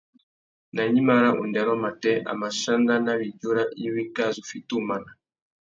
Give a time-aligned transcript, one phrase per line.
[0.73, 5.11] Nà gnïmá râ undêrô matê, a mà chana nà widjura iwí kā zu fiti umana.